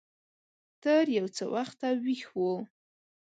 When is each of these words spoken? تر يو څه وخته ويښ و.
تر 0.83 1.05
يو 1.17 1.25
څه 1.35 1.43
وخته 1.55 1.87
ويښ 2.03 2.23
و. 2.35 2.39